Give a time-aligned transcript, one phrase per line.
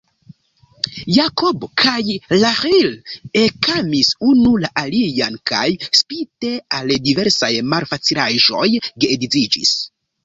[1.15, 2.13] Jakob kaj
[2.43, 2.89] Raĥil
[3.41, 5.67] ekamis unu la alian, kaj,
[6.01, 8.67] spite al diversaj malfacilaĵoj,
[9.05, 9.77] geedziĝis.